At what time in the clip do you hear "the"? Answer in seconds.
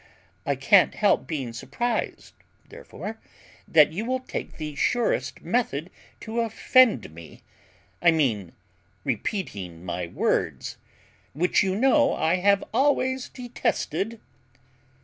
4.57-4.73